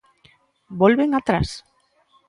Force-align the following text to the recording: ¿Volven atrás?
¿Volven 0.79 1.11
atrás? 1.13 1.49